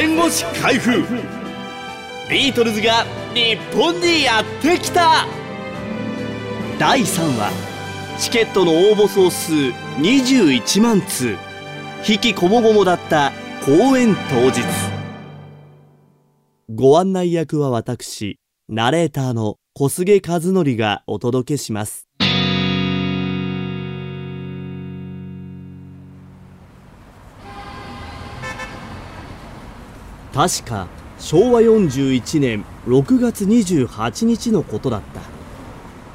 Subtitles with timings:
[0.00, 1.04] 戦後し開封。
[2.30, 3.04] ビートルズが
[3.34, 5.26] 日本にやってきた。
[6.78, 7.52] 第3話。
[8.18, 11.36] チケットの応募総数21万通。
[12.08, 13.32] 引きこもごもだった
[13.66, 14.62] 公演当日。
[16.74, 18.38] ご案内役は私
[18.70, 22.09] ナレーターの小菅和則がお届けします。
[30.32, 30.86] 確か
[31.18, 35.20] 昭和41年6月28日のことだった。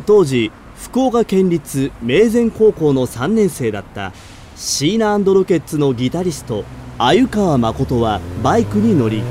[0.06, 4.14] 当時福岡県立明前高校の3年生だった
[4.56, 6.64] シーナロケッツのギタリスト
[6.98, 9.22] 鮎川誠はバイクに乗り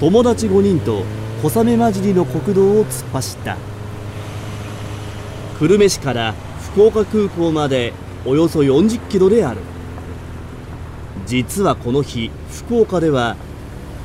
[0.00, 1.04] 友達5人と
[1.42, 3.56] 小雨混じりの国道を突っ走った。
[5.58, 6.34] 久留米市から
[6.72, 7.92] 福岡空港まで
[8.24, 9.60] およそ40キロである。
[11.26, 13.36] 実はこの日福岡では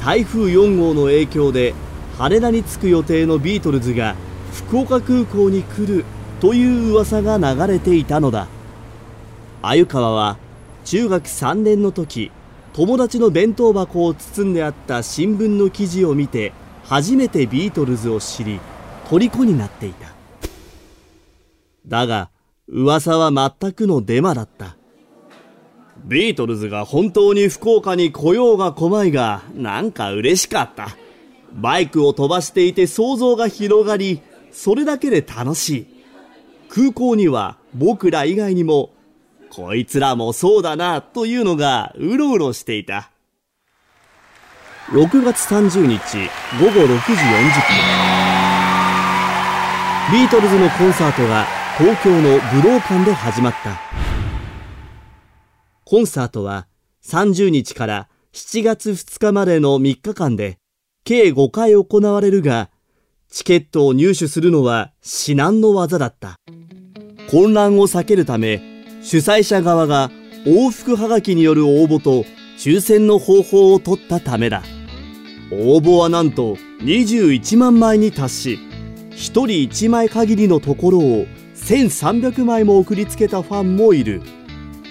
[0.01, 1.73] 台風4号の影響で
[2.17, 4.15] 羽田に着く予定のビートルズが
[4.53, 6.05] 福岡空港に来る
[6.39, 8.47] という噂が流れていたのだ。
[9.61, 10.37] 鮎川は
[10.85, 12.31] 中学3年の時
[12.73, 16.53] 友達の弁当箱を包んであった新聞の記事を見て
[16.85, 18.59] 初めてビートルズを知り
[19.09, 20.07] 虜になっていた。
[21.87, 22.29] だが
[22.67, 24.75] 噂は全くのデマだった。
[26.05, 30.89] ビートルズが本当に福岡に来ようが来まいが、なんか嬉しかった。
[31.53, 35.87] バイクを飛ばしていて想像が広がり、それだけで楽しい。
[36.69, 38.91] 空港には僕ら以外にも、
[39.49, 43.11] こいつらもそうだな、というのがうろうろしていた。
[44.89, 45.97] 6月30日
[46.61, 48.37] 午後6時40分。
[50.09, 51.45] ビートルズのコンサートが
[51.77, 54.06] 東京の武道館で始まった。
[55.89, 56.67] コンサートは
[57.05, 60.57] 30日から7月2日までの3日間で
[61.05, 62.69] 計5回行われるが、
[63.29, 66.41] チケットを入手するのは至難の技だった。
[67.31, 70.11] 混乱を避けるため、主催者側が
[70.45, 72.25] 往復はがきによる応募と
[72.57, 74.63] 抽選の方法を取ったためだ。
[75.53, 78.59] 応募はなんと21万枚に達し、
[79.11, 81.25] 1人1枚限りのところを
[81.55, 84.21] 1300枚も送りつけたファンもいる。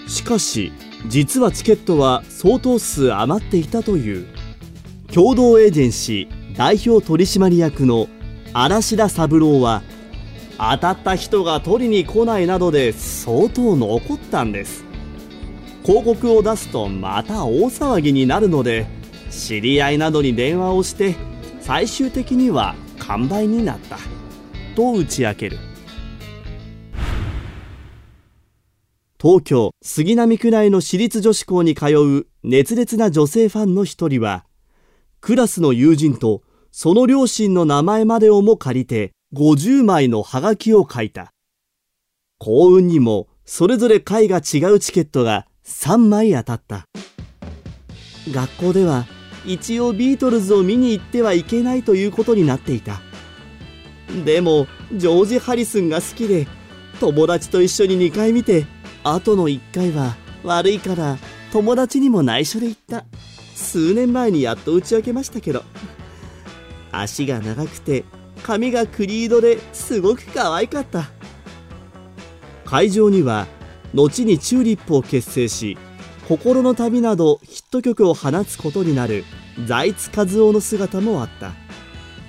[0.08, 0.72] しかし、
[1.08, 4.26] 実はチケットは相当数余っていたという。
[5.12, 8.08] 共同エージェンシー代表取締役の
[8.52, 9.82] 嵐田三郎は
[10.58, 14.84] 当たった人が取りに来ないなどで相当残ったんです。
[15.84, 18.86] 広告を出すとまた大騒ぎになるので
[19.30, 21.14] 知り合いなどに電話をして
[21.60, 23.98] 最終的には完売になった。
[24.74, 25.58] と打ち明ける。
[29.18, 34.44] 東京杉並区内の私立女子校に通う熱烈な女性ファンの一人は、
[35.22, 41.32] クラスの友人とその両親の名前までをも借りて50枚のハガキを書いた。
[42.38, 46.84] 幸運にもそれぞれ階が違うチケットが3枚当たった。
[48.30, 49.06] 学校では
[49.46, 53.00] 一応ビートルズを見に行ってはいけないということになっていた。
[54.26, 56.46] でも、ジョージ・ハリスンが好きで、
[57.00, 58.66] 友達と一緒に2回見て
[59.14, 61.18] 後の1回は悪いから
[61.52, 63.04] 友達にも内緒で行った。
[63.54, 65.62] 数年前にやっと打ち明けましたけど。
[66.90, 68.04] 足が長くて
[68.42, 71.10] 髪がクリードですごく可愛かった。
[72.64, 73.46] 会場には
[73.94, 75.78] 後にチューリップを結成し
[76.26, 79.24] 心の旅などヒット曲を放つことになる
[79.66, 81.52] 財津和夫の姿もあった。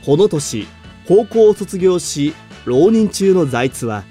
[0.05, 0.67] この年
[1.07, 4.03] 高校を卒業し浪人中の財津は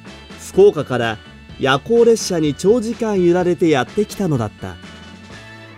[0.50, 1.18] 福岡から
[1.58, 4.76] 夜行列車に長時間揺られてやってきたのだった。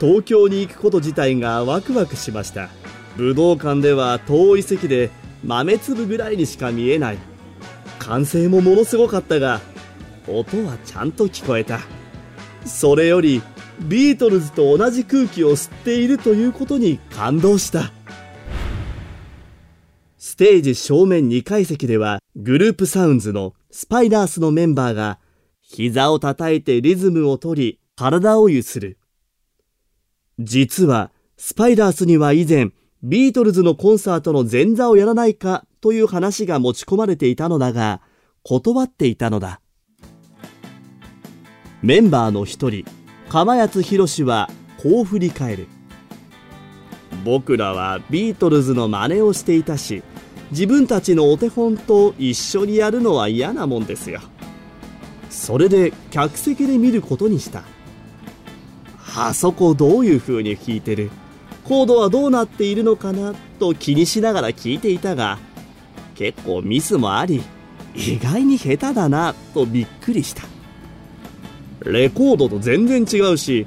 [0.01, 2.69] 東京に行くこと自体がワクワクしました。
[3.17, 5.11] 武道館では遠い席で
[5.45, 7.19] 豆粒ぐらいにしか見えない。
[7.99, 9.61] 歓声もものすごかったが
[10.27, 11.81] 音はちゃんと聞こえた。
[12.65, 13.43] それより
[13.81, 17.93] ビートルズと同じ空気を吸っているということに感動した。
[20.17, 25.19] ステージ正面2階席ではグループサウンズのスパイダースのメンバーが
[25.71, 28.99] 膝を叩いてリズムを取り、体を揺する。
[30.39, 32.71] 実は、スパイダースには以前、
[33.03, 38.01] ビートルズのコンサートの前座をやらないかという話が持ち込まれていたのだが、
[38.43, 39.61] 断っていたのだ。
[41.83, 42.87] メンバーの一人、
[43.29, 44.49] 釜谷博は
[44.83, 45.67] こう振り返る。
[47.25, 50.03] 僕らはビートルズの真似をしていたし、
[50.51, 54.23] 自分たちのお手本と一緒にやるのは嫌なもんですよ。
[55.31, 57.63] それで客席で見ることにした。
[59.17, 61.11] あそこどういう風に弾いてる？
[61.65, 63.35] コードはどうなっているのかな？
[63.59, 65.39] と気にしながら聞いていたが
[66.15, 67.43] 結構ミスもあり
[67.95, 70.43] 意外に下手だなとびっくりした。
[71.85, 73.67] レコードと全然違うし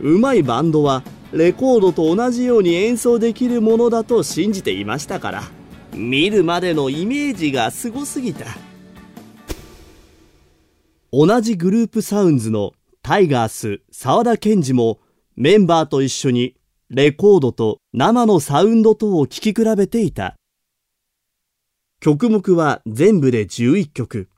[0.00, 1.02] うまいバンドは
[1.32, 5.42] レコードと同じように演奏できるものだと信じていましたから
[5.92, 8.46] 見るまでのイメージがすごすぎた。
[11.16, 14.98] 同じグループサウンズのタイガース沢田研二も
[15.36, 16.56] メンバーと一緒に
[16.90, 20.34] レコードと生のサウンド等を聴き比べていた。
[22.00, 24.28] 曲目は全部で11曲。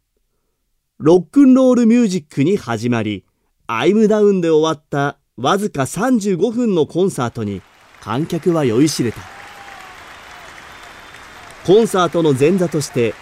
[0.98, 3.24] ロックンロールミュージックに始まり
[3.66, 7.62] アイムダウンで終わったわずか35分のコンサートに
[8.02, 9.20] 観客は酔いしれた。
[11.64, 13.14] コンサートの前座として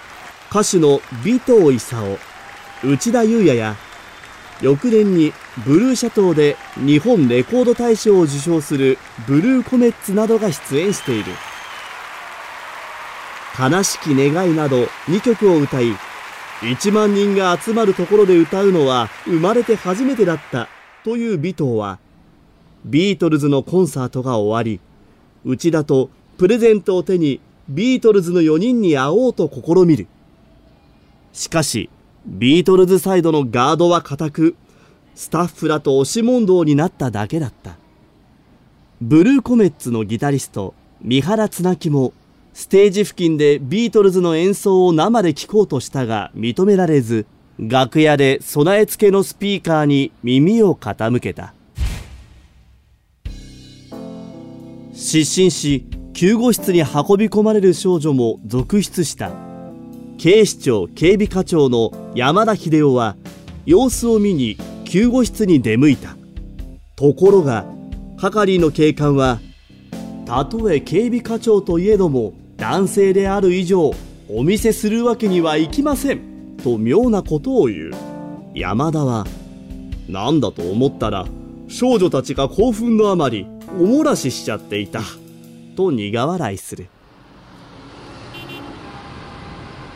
[0.50, 2.18] 歌手の尾藤勲
[2.84, 3.76] 内田裕也や
[4.60, 5.32] 翌年に
[5.64, 11.32] ブルーシャトーで日本レコード大賞を受賞するブルーコメッツなどが出演している。
[13.58, 15.92] 悲しき願いなど2曲を歌い
[16.60, 20.68] 1万人が集まるところで歌うのは生まれて初めてだった
[21.04, 22.00] という尾藤は
[22.84, 24.80] ビートルズのコンサートが終わり
[25.44, 30.08] 内田とプレゼントを手にビートルズの4人に会おうと試みる。
[31.32, 31.88] しかし
[32.26, 34.56] ビートルズサイドのガードは固く
[35.14, 37.76] スタッフらと押し問答になっただけだった。
[39.00, 42.12] ブルーコメッツのギタリスト三原綱木も
[42.54, 47.26] ステージ付近でビートルズの演奏を生で聴こうとしたが認められず
[47.58, 51.52] 楽屋で備え付けのスピーカーに耳を傾けた。
[54.94, 56.86] 失神し救護室に運
[57.18, 59.43] び込まれる少女も続出した。
[60.16, 63.16] 警視庁警備課長の山田秀夫は
[63.66, 66.16] 様子を見に救護室に出向いた。
[66.96, 67.66] ところが
[68.16, 69.40] 係の警官は
[70.24, 73.92] たとえ警備課長といえども男性である以上
[74.30, 76.56] お見せするわけにはいきません。
[76.62, 77.90] と妙なことを言う。
[78.54, 79.26] 山田は
[80.08, 81.26] 何だと思ったら
[81.68, 83.46] 少女たちが興奮のあまり
[83.78, 85.00] おもらししちゃっていた。
[85.76, 86.86] と苦笑いする。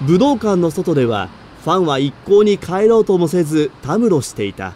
[0.02, 1.28] 武道館の外では
[1.64, 4.74] ファンは一向に帰ろうともせずたむろしていた。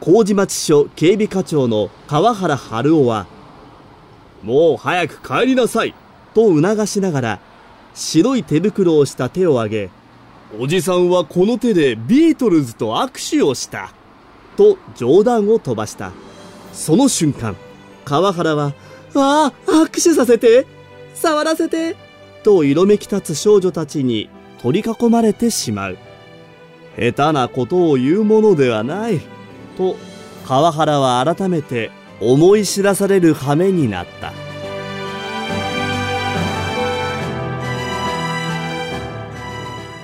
[0.00, 3.26] 麹町署警備課長の川原春夫は
[4.42, 5.94] もう早く帰りなさい
[6.34, 7.40] と促しながら
[7.94, 9.90] 白い手袋をした手を挙げ
[10.58, 13.92] おじさんはこの手でビートルズと握手をした
[14.56, 16.12] と冗談を飛ばした。
[16.72, 17.56] その瞬間
[18.04, 18.74] 川原は
[19.14, 20.66] ああ、握手させて
[21.14, 21.96] 触らせて
[22.44, 24.28] と色めき立つ少女たちに
[24.62, 25.98] 取り囲まれてしまう。
[26.96, 29.20] 下手なことを言うものではない。
[29.76, 29.96] と、
[30.46, 34.32] 川原は改めて思い知らされる羽目になった。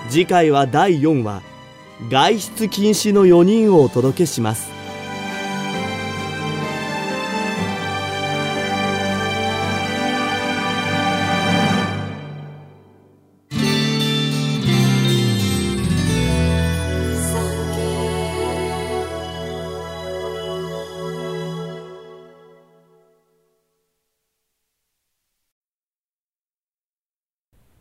[0.08, 1.42] 次回は第4話、
[2.10, 4.79] 外出禁止の4人をお届けします。